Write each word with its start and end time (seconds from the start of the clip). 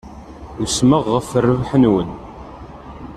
Usmeɣ 0.63 1.03
ɣef 1.15 1.29
rrbeḥ-nwen. 1.43 2.09